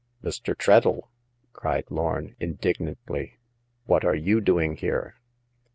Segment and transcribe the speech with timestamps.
[0.23, 0.57] Mr.
[0.57, 1.11] Treadle!
[1.29, 3.37] *' cried Lorn, indignantly."
[3.85, 5.17] What are you doing here